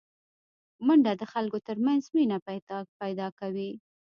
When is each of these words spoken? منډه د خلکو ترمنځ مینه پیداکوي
منډه 0.85 1.11
د 1.17 1.23
خلکو 1.33 1.57
ترمنځ 1.67 2.03
مینه 2.15 2.37
پیداکوي 2.99 3.69